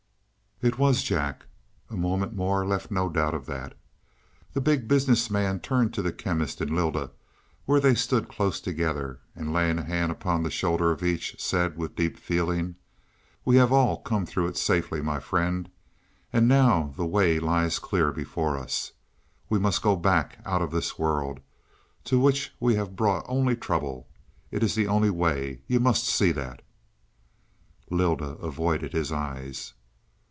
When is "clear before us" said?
17.79-18.91